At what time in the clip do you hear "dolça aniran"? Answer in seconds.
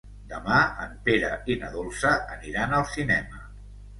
1.75-2.75